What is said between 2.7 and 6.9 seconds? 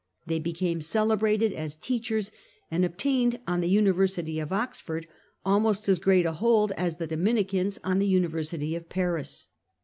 and obtained on the University of Oxford almost as great a hold